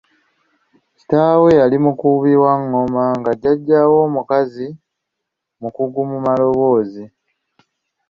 Kitaawe 0.97 1.49
yali 1.61 1.77
mukubi 1.85 2.31
wa 2.43 2.53
ng'oma 2.63 3.03
nga 3.19 3.31
jjaajaawe 3.35 3.97
omukazi 4.07 4.67
mukugu 5.61 6.01
mu 6.09 6.17
maloboozi 6.25 7.03